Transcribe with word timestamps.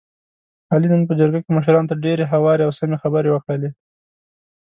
علي 0.71 0.87
نن 0.93 1.01
په 1.09 1.13
جرګه 1.19 1.39
کې 1.43 1.51
مشرانو 1.57 1.89
ته 1.91 1.95
ډېرې 2.05 2.25
هوارې 2.33 2.63
او 2.67 2.71
سمې 2.79 2.97
خبرې 3.03 3.29
وکړلې. 3.31 3.69